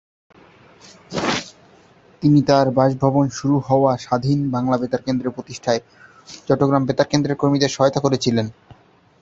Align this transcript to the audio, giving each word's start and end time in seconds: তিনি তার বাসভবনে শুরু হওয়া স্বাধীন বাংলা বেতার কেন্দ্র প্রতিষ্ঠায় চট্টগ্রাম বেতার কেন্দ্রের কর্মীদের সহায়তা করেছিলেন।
তিনি 2.21 2.39
তার 2.41 2.67
বাসভবনে 2.71 3.31
শুরু 3.31 3.55
হওয়া 3.59 3.91
স্বাধীন 3.97 4.39
বাংলা 4.51 4.75
বেতার 4.77 5.01
কেন্দ্র 5.01 5.25
প্রতিষ্ঠায় 5.31 5.81
চট্টগ্রাম 6.47 6.83
বেতার 6.85 7.07
কেন্দ্রের 7.07 7.39
কর্মীদের 7.41 7.73
সহায়তা 7.75 7.99
করেছিলেন। 7.99 8.47